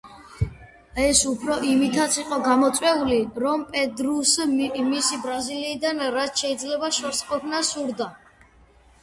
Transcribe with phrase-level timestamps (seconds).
[1.01, 8.11] ეს უფრო იმითაც იყო გამოწვეული, რომ პედრუს მისი ბრაზილიიდან რაც შეიძლება შორს ყოფნა სურდა.